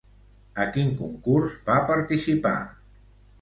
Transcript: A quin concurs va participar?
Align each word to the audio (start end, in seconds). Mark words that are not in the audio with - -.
A 0.63 0.63
quin 0.77 0.89
concurs 1.01 1.53
va 1.67 1.77
participar? 1.93 2.55